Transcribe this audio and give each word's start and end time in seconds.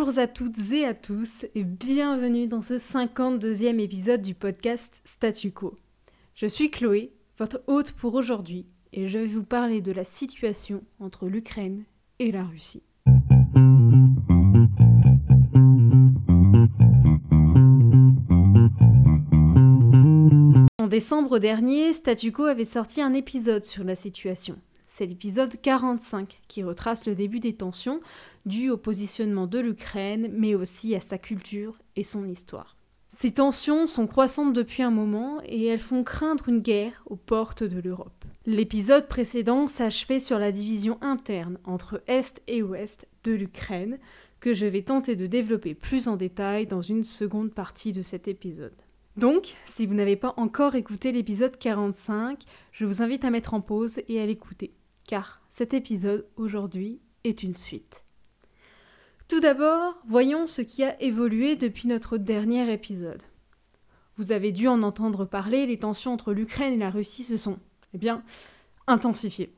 Bonjour 0.00 0.20
à 0.20 0.28
toutes 0.28 0.70
et 0.70 0.84
à 0.84 0.94
tous 0.94 1.44
et 1.56 1.64
bienvenue 1.64 2.46
dans 2.46 2.62
ce 2.62 2.74
52e 2.74 3.80
épisode 3.80 4.22
du 4.22 4.32
podcast 4.32 5.00
Statu 5.04 5.50
Quo. 5.50 5.76
Je 6.36 6.46
suis 6.46 6.70
Chloé, 6.70 7.10
votre 7.36 7.64
hôte 7.66 7.90
pour 7.90 8.14
aujourd'hui, 8.14 8.64
et 8.92 9.08
je 9.08 9.18
vais 9.18 9.26
vous 9.26 9.42
parler 9.42 9.80
de 9.80 9.90
la 9.90 10.04
situation 10.04 10.84
entre 11.00 11.26
l'Ukraine 11.26 11.82
et 12.20 12.30
la 12.30 12.44
Russie. 12.44 12.84
En 20.80 20.86
décembre 20.86 21.40
dernier, 21.40 21.92
Statu 21.92 22.30
Quo 22.30 22.44
avait 22.44 22.64
sorti 22.64 23.02
un 23.02 23.14
épisode 23.14 23.64
sur 23.64 23.82
la 23.82 23.96
situation. 23.96 24.58
C'est 24.90 25.06
l'épisode 25.06 25.60
45 25.60 26.40
qui 26.48 26.64
retrace 26.64 27.06
le 27.06 27.14
début 27.14 27.40
des 27.40 27.54
tensions 27.54 28.00
dues 28.46 28.70
au 28.70 28.78
positionnement 28.78 29.46
de 29.46 29.58
l'Ukraine, 29.58 30.30
mais 30.32 30.54
aussi 30.54 30.94
à 30.96 31.00
sa 31.00 31.18
culture 31.18 31.78
et 31.94 32.02
son 32.02 32.26
histoire. 32.26 32.76
Ces 33.10 33.32
tensions 33.32 33.86
sont 33.86 34.06
croissantes 34.06 34.54
depuis 34.54 34.82
un 34.82 34.90
moment 34.90 35.40
et 35.44 35.66
elles 35.66 35.78
font 35.78 36.04
craindre 36.04 36.48
une 36.48 36.60
guerre 36.60 37.02
aux 37.06 37.16
portes 37.16 37.62
de 37.62 37.78
l'Europe. 37.78 38.24
L'épisode 38.46 39.08
précédent 39.08 39.66
s'achevait 39.66 40.20
sur 40.20 40.38
la 40.38 40.52
division 40.52 40.98
interne 41.02 41.58
entre 41.64 42.02
Est 42.06 42.42
et 42.48 42.62
Ouest 42.62 43.06
de 43.24 43.32
l'Ukraine, 43.32 43.98
que 44.40 44.54
je 44.54 44.66
vais 44.66 44.82
tenter 44.82 45.16
de 45.16 45.26
développer 45.26 45.74
plus 45.74 46.08
en 46.08 46.16
détail 46.16 46.66
dans 46.66 46.82
une 46.82 47.04
seconde 47.04 47.52
partie 47.52 47.92
de 47.92 48.02
cet 48.02 48.26
épisode. 48.26 48.76
Donc, 49.18 49.56
si 49.66 49.84
vous 49.84 49.94
n'avez 49.94 50.14
pas 50.14 50.34
encore 50.36 50.76
écouté 50.76 51.10
l'épisode 51.10 51.58
45, 51.58 52.44
je 52.70 52.84
vous 52.84 53.02
invite 53.02 53.24
à 53.24 53.30
mettre 53.30 53.52
en 53.52 53.60
pause 53.60 54.00
et 54.06 54.20
à 54.20 54.26
l'écouter 54.26 54.72
car 55.08 55.40
cet 55.48 55.74
épisode 55.74 56.28
aujourd'hui 56.36 57.00
est 57.24 57.42
une 57.42 57.54
suite. 57.54 58.04
Tout 59.26 59.40
d'abord, 59.40 59.98
voyons 60.06 60.46
ce 60.46 60.62
qui 60.62 60.84
a 60.84 61.00
évolué 61.02 61.56
depuis 61.56 61.88
notre 61.88 62.18
dernier 62.18 62.70
épisode. 62.72 63.22
Vous 64.16 64.32
avez 64.32 64.52
dû 64.52 64.68
en 64.68 64.82
entendre 64.82 65.24
parler, 65.24 65.66
les 65.66 65.78
tensions 65.78 66.12
entre 66.12 66.32
l'Ukraine 66.32 66.74
et 66.74 66.78
la 66.78 66.90
Russie 66.90 67.24
se 67.24 67.36
sont, 67.36 67.58
eh 67.94 67.98
bien, 67.98 68.22
intensifiées. 68.86 69.52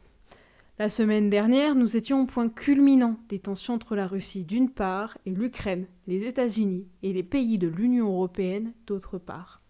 La 0.78 0.88
semaine 0.88 1.28
dernière, 1.28 1.74
nous 1.74 1.96
étions 1.96 2.22
au 2.22 2.26
point 2.26 2.48
culminant 2.48 3.18
des 3.28 3.40
tensions 3.40 3.74
entre 3.74 3.96
la 3.96 4.06
Russie 4.06 4.44
d'une 4.44 4.70
part 4.70 5.18
et 5.26 5.30
l'Ukraine, 5.30 5.86
les 6.06 6.26
États-Unis 6.26 6.86
et 7.02 7.12
les 7.12 7.24
pays 7.24 7.58
de 7.58 7.68
l'Union 7.68 8.08
européenne 8.08 8.72
d'autre 8.86 9.18
part. 9.18 9.62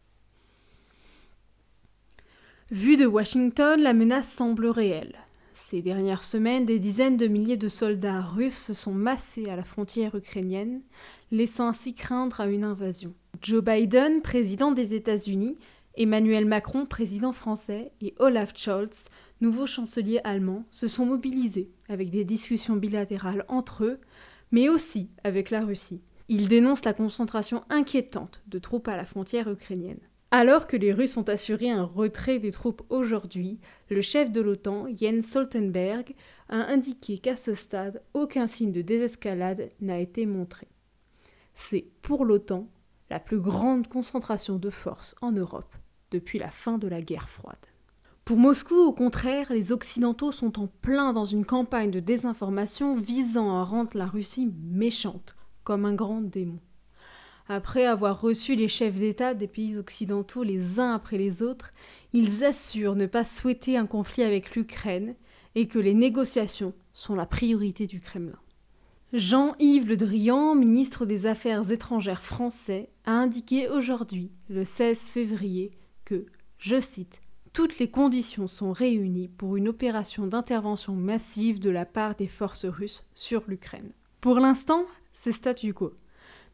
Vu 2.71 2.97
de 2.97 3.07
Washington, 3.07 3.81
la 3.81 3.95
menace 3.95 4.31
semble 4.31 4.67
réelle. 4.67 5.17
Ces 5.67 5.83
dernières 5.83 6.23
semaines, 6.23 6.67
des 6.67 6.79
dizaines 6.79 7.17
de 7.17 7.29
milliers 7.29 7.57
de 7.57 7.69
soldats 7.69 8.23
russes 8.23 8.59
se 8.59 8.75
sont 8.75 8.93
massés 8.93 9.49
à 9.49 9.57
la 9.57 9.63
frontière 9.63 10.15
ukrainienne, 10.15 10.83
laissant 11.31 11.69
ainsi 11.69 11.95
craindre 11.95 12.41
à 12.41 12.47
une 12.47 12.65
invasion. 12.65 13.15
Joe 13.41 13.63
Biden, 13.63 14.21
président 14.21 14.73
des 14.73 14.95
États-Unis, 14.95 15.59
Emmanuel 15.97 16.45
Macron, 16.45 16.87
président 16.87 17.33
français, 17.33 17.93
et 18.01 18.15
Olaf 18.19 18.53
Scholz, 18.57 19.09
nouveau 19.41 19.67
chancelier 19.67 20.21
allemand, 20.25 20.65
se 20.71 20.89
sont 20.89 21.07
mobilisés 21.07 21.71
avec 21.89 22.11
des 22.11 22.25
discussions 22.25 22.77
bilatérales 22.77 23.45
entre 23.49 23.85
eux, 23.85 24.01
mais 24.51 24.69
aussi 24.69 25.09
avec 25.25 25.51
la 25.51 25.65
Russie. 25.65 26.03
Ils 26.29 26.49
dénoncent 26.49 26.85
la 26.85 26.95
concentration 26.95 27.65
inquiétante 27.71 28.43
de 28.47 28.59
troupes 28.59 28.89
à 28.89 28.97
la 28.97 29.05
frontière 29.05 29.51
ukrainienne. 29.51 30.01
Alors 30.33 30.69
que 30.69 30.77
les 30.77 30.93
Russes 30.93 31.17
ont 31.17 31.29
assuré 31.29 31.71
un 31.71 31.83
retrait 31.83 32.39
des 32.39 32.53
troupes 32.53 32.83
aujourd'hui, 32.89 33.59
le 33.89 34.01
chef 34.01 34.31
de 34.31 34.41
l'OTAN, 34.41 34.87
Jens 34.97 35.27
Stoltenberg, 35.27 36.15
a 36.49 36.71
indiqué 36.71 37.19
qu'à 37.19 37.37
ce 37.37 37.55
stade, 37.55 38.01
aucun 38.15 38.47
signe 38.47 38.71
de 38.71 38.81
désescalade 38.81 39.71
n'a 39.81 39.99
été 39.99 40.27
montré. 40.27 40.69
C'est, 41.55 41.87
pour 42.03 42.25
l'OTAN, 42.25 42.69
la 43.11 43.19
plus 43.19 43.41
grande 43.41 43.89
concentration 43.89 44.57
de 44.57 44.71
forces 44.71 45.17
en 45.21 45.33
Europe 45.33 45.75
depuis 46.13 46.39
la 46.39 46.51
fin 46.51 46.79
de 46.79 46.87
la 46.87 47.03
guerre 47.03 47.29
froide. 47.29 47.57
Pour 48.25 48.37
Moscou, 48.37 48.77
au 48.77 48.93
contraire, 48.93 49.53
les 49.53 49.73
Occidentaux 49.73 50.31
sont 50.31 50.61
en 50.61 50.69
plein 50.69 51.13
dans 51.13 51.25
une 51.25 51.45
campagne 51.45 51.91
de 51.91 51.99
désinformation 51.99 52.97
visant 52.97 53.57
à 53.57 53.65
rendre 53.65 53.97
la 53.97 54.07
Russie 54.07 54.53
méchante, 54.63 55.35
comme 55.65 55.85
un 55.85 55.95
grand 55.95 56.21
démon. 56.21 56.61
Après 57.53 57.85
avoir 57.85 58.21
reçu 58.21 58.55
les 58.55 58.69
chefs 58.69 58.95
d'État 58.95 59.35
des 59.35 59.49
pays 59.49 59.77
occidentaux 59.77 60.45
les 60.45 60.79
uns 60.79 60.95
après 60.95 61.19
les 61.19 61.43
autres, 61.43 61.73
ils 62.13 62.45
assurent 62.45 62.95
ne 62.95 63.07
pas 63.07 63.25
souhaiter 63.25 63.77
un 63.77 63.87
conflit 63.87 64.23
avec 64.23 64.55
l'Ukraine 64.55 65.17
et 65.57 65.67
que 65.67 65.81
les 65.81 65.95
négociations 65.95 66.75
sont 66.93 67.17
la 67.17 67.27
priorité 67.27 67.89
du 67.89 67.99
Kremlin. 68.01 68.39
Jean-Yves 69.13 69.89
Le 69.89 69.97
Drian, 69.97 70.55
ministre 70.55 71.07
des 71.07 71.27
Affaires 71.27 71.73
étrangères 71.73 72.23
français, 72.23 72.89
a 73.05 73.15
indiqué 73.15 73.69
aujourd'hui, 73.69 74.31
le 74.49 74.65
16 74.65 75.01
février, 75.09 75.73
que, 76.05 76.27
je 76.59 76.81
cite, 76.81 77.21
toutes 77.53 77.81
les 77.81 77.91
conditions 77.91 78.47
sont 78.47 78.71
réunies 78.71 79.27
pour 79.27 79.57
une 79.57 79.67
opération 79.67 80.29
d'intervention 80.29 80.95
massive 80.95 81.59
de 81.59 81.71
la 81.71 81.85
part 81.85 82.15
des 82.15 82.29
forces 82.29 82.67
russes 82.67 83.05
sur 83.17 83.43
l'Ukraine. 83.49 83.91
Pour 84.21 84.39
l'instant, 84.39 84.85
c'est 85.13 85.33
statu 85.33 85.75
quo. 85.75 85.95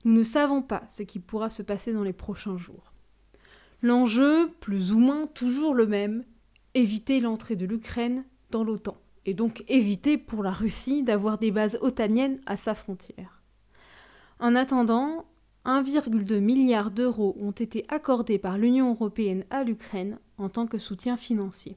Nous 0.04 0.12
ne 0.12 0.22
savons 0.22 0.62
pas 0.62 0.84
ce 0.88 1.02
qui 1.02 1.18
pourra 1.18 1.50
se 1.50 1.62
passer 1.62 1.92
dans 1.92 2.02
les 2.02 2.12
prochains 2.12 2.58
jours. 2.58 2.92
L'enjeu, 3.82 4.50
plus 4.60 4.92
ou 4.92 4.98
moins 4.98 5.26
toujours 5.26 5.74
le 5.74 5.86
même, 5.86 6.24
éviter 6.74 7.20
l'entrée 7.20 7.56
de 7.56 7.66
l'Ukraine 7.66 8.24
dans 8.50 8.64
l'OTAN, 8.64 8.96
et 9.24 9.34
donc 9.34 9.64
éviter 9.68 10.18
pour 10.18 10.42
la 10.42 10.52
Russie 10.52 11.02
d'avoir 11.02 11.38
des 11.38 11.50
bases 11.50 11.78
otaniennes 11.80 12.40
à 12.46 12.56
sa 12.56 12.74
frontière. 12.74 13.42
En 14.38 14.54
attendant, 14.54 15.24
1,2 15.64 16.38
milliard 16.38 16.90
d'euros 16.90 17.36
ont 17.40 17.50
été 17.50 17.84
accordés 17.88 18.38
par 18.38 18.56
l'Union 18.56 18.90
européenne 18.90 19.44
à 19.50 19.64
l'Ukraine 19.64 20.18
en 20.38 20.48
tant 20.48 20.66
que 20.66 20.78
soutien 20.78 21.16
financier. 21.16 21.76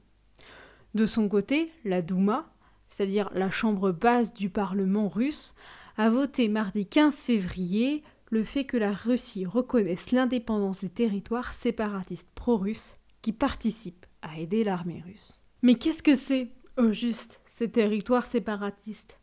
De 0.94 1.06
son 1.06 1.28
côté, 1.28 1.72
la 1.84 2.02
Douma, 2.02 2.52
c'est-à-dire 2.88 3.30
la 3.34 3.50
chambre 3.50 3.92
basse 3.92 4.32
du 4.34 4.50
Parlement 4.50 5.08
russe, 5.08 5.54
a 6.00 6.08
voté 6.08 6.48
mardi 6.48 6.86
15 6.86 7.24
février 7.24 8.02
le 8.30 8.42
fait 8.42 8.64
que 8.64 8.78
la 8.78 8.94
Russie 8.94 9.44
reconnaisse 9.44 10.12
l'indépendance 10.12 10.80
des 10.80 10.88
territoires 10.88 11.52
séparatistes 11.52 12.30
pro-russes 12.34 12.96
qui 13.20 13.34
participent 13.34 14.06
à 14.22 14.38
aider 14.38 14.64
l'armée 14.64 15.02
russe. 15.04 15.38
Mais 15.60 15.74
qu'est-ce 15.74 16.02
que 16.02 16.14
c'est, 16.14 16.52
au 16.78 16.94
juste, 16.94 17.42
ces 17.44 17.70
territoires 17.70 18.24
séparatistes? 18.24 19.20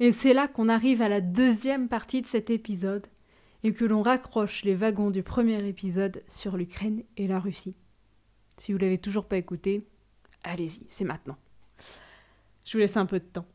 Et 0.00 0.12
c'est 0.12 0.32
là 0.32 0.48
qu'on 0.48 0.70
arrive 0.70 1.02
à 1.02 1.10
la 1.10 1.20
deuxième 1.20 1.90
partie 1.90 2.22
de 2.22 2.26
cet 2.26 2.48
épisode 2.48 3.06
et 3.62 3.74
que 3.74 3.84
l'on 3.84 4.00
raccroche 4.00 4.64
les 4.64 4.76
wagons 4.76 5.10
du 5.10 5.22
premier 5.22 5.62
épisode 5.68 6.22
sur 6.26 6.56
l'Ukraine 6.56 7.02
et 7.18 7.28
la 7.28 7.38
Russie. 7.38 7.76
Si 8.56 8.72
vous 8.72 8.78
l'avez 8.78 8.96
toujours 8.96 9.28
pas 9.28 9.36
écouté, 9.36 9.84
allez-y, 10.42 10.86
c'est 10.88 11.04
maintenant. 11.04 11.36
Je 12.64 12.72
vous 12.72 12.78
laisse 12.78 12.96
un 12.96 13.04
peu 13.04 13.20
de 13.20 13.26
temps. 13.26 13.46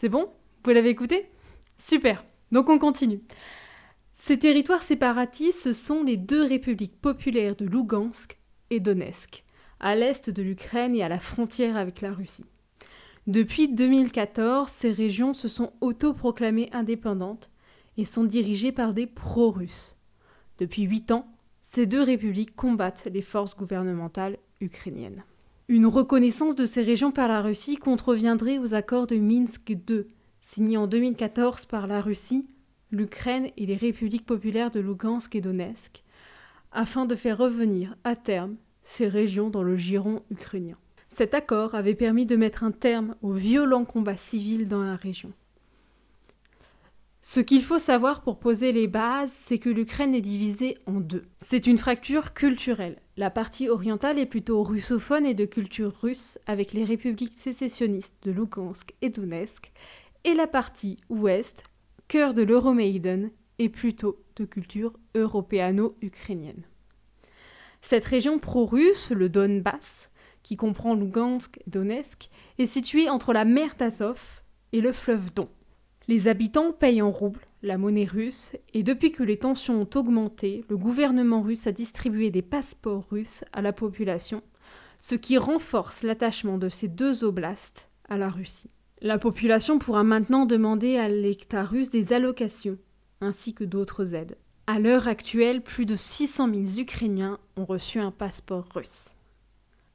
C'est 0.00 0.08
bon? 0.08 0.30
Vous 0.64 0.70
l'avez 0.70 0.88
écouté? 0.88 1.28
Super. 1.76 2.24
Donc 2.52 2.70
on 2.70 2.78
continue. 2.78 3.20
Ces 4.14 4.38
territoires 4.38 4.82
séparatistes, 4.82 5.60
ce 5.60 5.74
sont 5.74 6.02
les 6.02 6.16
deux 6.16 6.42
républiques 6.42 6.98
populaires 6.98 7.54
de 7.54 7.66
Lugansk 7.66 8.38
et 8.70 8.80
Donetsk, 8.80 9.44
à 9.78 9.94
l'est 9.96 10.30
de 10.30 10.42
l'Ukraine 10.42 10.96
et 10.96 11.02
à 11.02 11.10
la 11.10 11.20
frontière 11.20 11.76
avec 11.76 12.00
la 12.00 12.12
Russie. 12.12 12.46
Depuis 13.26 13.68
2014, 13.68 14.70
ces 14.70 14.90
régions 14.90 15.34
se 15.34 15.48
sont 15.48 15.74
autoproclamées 15.82 16.70
indépendantes 16.72 17.50
et 17.98 18.06
sont 18.06 18.24
dirigées 18.24 18.72
par 18.72 18.94
des 18.94 19.06
pro-russes. 19.06 19.98
Depuis 20.56 20.84
huit 20.84 21.10
ans, 21.10 21.30
ces 21.60 21.84
deux 21.84 22.02
républiques 22.02 22.56
combattent 22.56 23.06
les 23.12 23.20
forces 23.20 23.54
gouvernementales 23.54 24.38
ukrainiennes. 24.62 25.24
Une 25.70 25.86
reconnaissance 25.86 26.56
de 26.56 26.66
ces 26.66 26.82
régions 26.82 27.12
par 27.12 27.28
la 27.28 27.40
Russie 27.40 27.76
contreviendrait 27.76 28.58
aux 28.58 28.74
accords 28.74 29.06
de 29.06 29.14
Minsk 29.14 29.68
II, 29.70 30.04
signé 30.40 30.76
en 30.76 30.88
2014 30.88 31.64
par 31.66 31.86
la 31.86 32.00
Russie, 32.00 32.48
l'Ukraine 32.90 33.50
et 33.56 33.66
les 33.66 33.76
républiques 33.76 34.26
populaires 34.26 34.72
de 34.72 34.80
Lugansk 34.80 35.36
et 35.36 35.40
Donetsk, 35.40 36.02
afin 36.72 37.06
de 37.06 37.14
faire 37.14 37.38
revenir 37.38 37.94
à 38.02 38.16
terme 38.16 38.56
ces 38.82 39.06
régions 39.06 39.48
dans 39.48 39.62
le 39.62 39.76
giron 39.76 40.24
ukrainien. 40.32 40.76
Cet 41.06 41.34
accord 41.34 41.76
avait 41.76 41.94
permis 41.94 42.26
de 42.26 42.34
mettre 42.34 42.64
un 42.64 42.72
terme 42.72 43.14
aux 43.22 43.34
violents 43.34 43.84
combats 43.84 44.16
civils 44.16 44.68
dans 44.68 44.82
la 44.82 44.96
région. 44.96 45.32
Ce 47.22 47.40
qu'il 47.40 47.62
faut 47.62 47.78
savoir 47.78 48.22
pour 48.22 48.38
poser 48.38 48.72
les 48.72 48.86
bases, 48.86 49.30
c'est 49.30 49.58
que 49.58 49.68
l'Ukraine 49.68 50.14
est 50.14 50.22
divisée 50.22 50.78
en 50.86 51.00
deux. 51.00 51.26
C'est 51.38 51.66
une 51.66 51.76
fracture 51.76 52.32
culturelle. 52.32 52.96
La 53.18 53.28
partie 53.28 53.68
orientale 53.68 54.18
est 54.18 54.24
plutôt 54.24 54.62
russophone 54.62 55.26
et 55.26 55.34
de 55.34 55.44
culture 55.44 55.94
russe, 56.00 56.38
avec 56.46 56.72
les 56.72 56.82
républiques 56.82 57.36
sécessionnistes 57.36 58.16
de 58.22 58.30
Lugansk 58.30 58.94
et 59.02 59.10
Donetsk, 59.10 59.70
et 60.24 60.32
la 60.32 60.46
partie 60.46 60.96
ouest, 61.10 61.64
cœur 62.08 62.32
de 62.32 62.42
l'Euromaiden, 62.42 63.30
est 63.58 63.68
plutôt 63.68 64.24
de 64.36 64.46
culture 64.46 64.94
européano-ukrainienne. 65.14 66.62
Cette 67.82 68.06
région 68.06 68.38
pro-russe, 68.38 69.10
le 69.10 69.28
Donbass, 69.28 70.10
qui 70.42 70.56
comprend 70.56 70.94
Lugansk 70.94 71.58
et 71.58 71.70
Donetsk, 71.70 72.30
est 72.56 72.64
située 72.64 73.10
entre 73.10 73.34
la 73.34 73.44
mer 73.44 73.74
d'Azov 73.78 74.40
et 74.72 74.80
le 74.80 74.92
fleuve 74.92 75.34
Don. 75.34 75.50
Les 76.08 76.28
habitants 76.28 76.72
payent 76.72 77.02
en 77.02 77.10
roubles, 77.10 77.46
la 77.62 77.78
monnaie 77.78 78.04
russe, 78.04 78.52
et 78.72 78.82
depuis 78.82 79.12
que 79.12 79.22
les 79.22 79.38
tensions 79.38 79.82
ont 79.82 79.98
augmenté, 79.98 80.64
le 80.68 80.76
gouvernement 80.76 81.42
russe 81.42 81.66
a 81.66 81.72
distribué 81.72 82.30
des 82.30 82.42
passeports 82.42 83.06
russes 83.10 83.44
à 83.52 83.62
la 83.62 83.72
population, 83.72 84.42
ce 84.98 85.14
qui 85.14 85.38
renforce 85.38 86.02
l'attachement 86.02 86.58
de 86.58 86.68
ces 86.68 86.88
deux 86.88 87.24
oblasts 87.24 87.88
à 88.08 88.16
la 88.18 88.28
Russie. 88.28 88.70
La 89.00 89.18
population 89.18 89.78
pourra 89.78 90.04
maintenant 90.04 90.46
demander 90.46 90.96
à 90.96 91.08
l'État 91.08 91.64
russe 91.64 91.90
des 91.90 92.12
allocations, 92.12 92.78
ainsi 93.20 93.54
que 93.54 93.64
d'autres 93.64 94.14
aides. 94.14 94.36
À 94.66 94.78
l'heure 94.78 95.08
actuelle, 95.08 95.62
plus 95.62 95.86
de 95.86 95.96
600 95.96 96.54
000 96.54 96.80
Ukrainiens 96.80 97.38
ont 97.56 97.64
reçu 97.64 97.98
un 97.98 98.10
passeport 98.10 98.68
russe. 98.74 99.14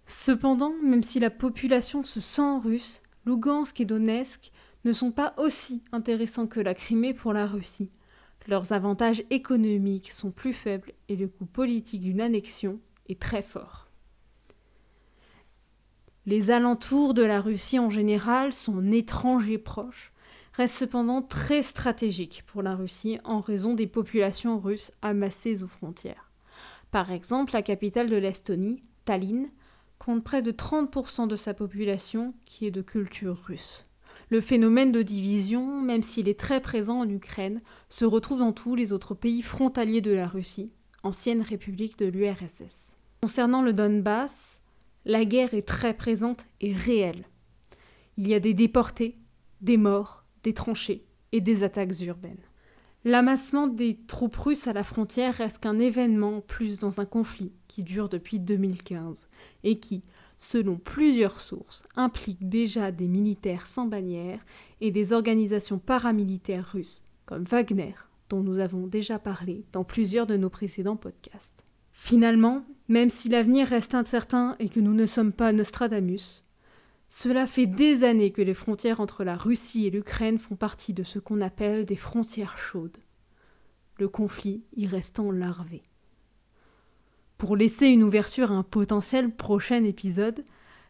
Cependant, 0.08 0.74
même 0.84 1.04
si 1.04 1.20
la 1.20 1.30
population 1.30 2.04
se 2.04 2.20
sent 2.20 2.60
russe, 2.64 3.02
Lugansk 3.26 3.80
et 3.80 3.86
Donetsk 3.86 4.52
ne 4.86 4.94
sont 4.94 5.12
pas 5.12 5.34
aussi 5.38 5.84
intéressants 5.92 6.48
que 6.48 6.60
la 6.60 6.74
Crimée 6.74 7.14
pour 7.14 7.34
la 7.34 7.48
Russie. 7.48 7.92
Leurs 8.48 8.72
avantages 8.72 9.24
économiques 9.32 10.12
sont 10.12 10.32
plus 10.32 10.54
faibles 10.54 10.94
et 11.10 11.16
le 11.16 11.28
coût 11.28 11.48
politique 11.48 12.02
d'une 12.02 12.22
annexion 12.22 12.80
est 13.10 13.20
très 13.20 13.42
fort. 13.42 13.90
Les 16.28 16.52
alentours 16.52 17.16
de 17.16 17.24
la 17.24 17.42
Russie 17.42 17.80
en 17.80 17.90
général, 17.90 18.54
son 18.54 18.92
étranger 18.92 19.58
proche, 19.58 20.12
restent 20.54 20.78
cependant 20.78 21.22
très 21.22 21.64
stratégiques 21.64 22.44
pour 22.48 22.62
la 22.62 22.76
Russie 22.76 23.20
en 23.24 23.42
raison 23.42 23.74
des 23.74 23.88
populations 23.88 24.60
russes 24.60 24.92
amassées 25.02 25.64
aux 25.64 25.68
frontières. 25.68 26.32
Par 26.92 27.12
exemple, 27.12 27.54
la 27.54 27.62
capitale 27.62 28.10
de 28.10 28.16
l'Estonie, 28.16 28.84
Tallinn, 29.04 29.50
compte 30.00 30.24
près 30.24 30.42
de 30.42 30.52
30% 30.52 31.28
de 31.28 31.36
sa 31.36 31.54
population 31.54 32.34
qui 32.46 32.68
est 32.68 32.72
de 32.72 32.82
culture 32.82 33.38
russe. 33.46 33.86
Le 34.30 34.42
phénomène 34.42 34.92
de 34.92 35.02
division, 35.02 35.82
même 35.82 36.04
s'il 36.04 36.28
est 36.28 36.40
très 36.40 36.62
présent 36.62 37.00
en 37.00 37.10
Ukraine, 37.10 37.62
se 37.90 38.06
retrouve 38.06 38.40
dans 38.40 38.54
tous 38.54 38.76
les 38.76 38.94
autres 38.94 39.14
pays 39.14 39.42
frontaliers 39.42 40.02
de 40.02 40.12
la 40.12 40.28
Russie, 40.28 40.72
ancienne 41.04 41.42
république 41.42 41.98
de 42.00 42.06
l'URSS. 42.06 42.94
Concernant 43.22 43.62
le 43.62 43.74
Donbass, 43.74 44.62
la 45.06 45.26
guerre 45.26 45.54
est 45.54 45.68
très 45.68 45.94
présente 45.94 46.46
et 46.62 46.74
réelle. 46.74 47.26
Il 48.18 48.28
y 48.28 48.34
a 48.34 48.40
des 48.40 48.54
déportés, 48.54 49.18
des 49.62 49.78
morts, 49.78 50.26
des 50.44 50.54
tranchées 50.54 51.06
et 51.32 51.42
des 51.42 51.64
attaques 51.64 52.00
urbaines. 52.02 52.38
L'amassement 53.04 53.68
des 53.68 54.00
troupes 54.08 54.36
russes 54.36 54.68
à 54.68 54.74
la 54.74 54.84
frontière 54.84 55.36
reste 55.36 55.62
qu'un 55.62 55.78
événement 55.78 56.42
plus 56.42 56.80
dans 56.80 57.00
un 57.00 57.06
conflit 57.06 57.52
qui 57.68 57.84
dure 57.84 58.10
depuis 58.10 58.40
2015 58.40 59.28
et 59.64 59.80
qui, 59.80 60.04
selon 60.38 60.78
plusieurs 60.78 61.40
sources, 61.40 61.84
implique 61.96 62.50
déjà 62.50 62.92
des 62.92 63.08
militaires 63.08 63.68
sans 63.68 63.86
bannière 63.86 64.40
et 64.82 64.92
des 64.92 65.14
organisations 65.14 65.80
paramilitaires 65.80 66.72
russes, 66.74 67.04
comme 67.26 67.44
Wagner, 67.44 67.96
dont 68.30 68.42
nous 68.42 68.60
avons 68.60 68.88
déjà 68.88 69.20
parlé 69.20 69.66
dans 69.72 69.84
plusieurs 69.84 70.28
de 70.28 70.38
nos 70.38 70.50
précédents 70.50 70.98
podcasts. 70.98 71.64
Finalement, 71.92 72.62
même 72.90 73.10
si 73.10 73.30
l'avenir 73.30 73.68
reste 73.68 73.96
incertain 73.96 74.56
et 74.60 74.70
que 74.70 74.80
nous 74.80 74.94
ne 74.94 75.06
sommes 75.06 75.32
pas 75.32 75.54
Nostradamus, 75.54 76.44
cela 77.08 77.48
fait 77.48 77.68
des 77.68 78.04
années 78.04 78.32
que 78.32 78.42
les 78.42 78.54
frontières 78.54 79.00
entre 79.00 79.24
la 79.24 79.36
Russie 79.36 79.88
et 79.88 79.92
l'Ukraine 79.92 80.40
font 80.40 80.56
partie 80.56 80.94
de 80.94 81.04
ce 81.04 81.20
qu'on 81.20 81.40
appelle 81.40 81.86
des 81.86 81.96
frontières 81.96 82.58
chaudes, 82.58 82.98
le 83.98 84.10
conflit 84.10 84.66
y 84.76 84.88
restant 84.88 85.32
larvé. 85.32 85.84
Pour 87.38 87.58
laisser 87.58 87.88
une 87.88 88.04
ouverture 88.04 88.52
à 88.52 88.56
un 88.56 88.64
potentiel 88.64 89.30
prochain 89.30 89.84
épisode, 89.84 90.46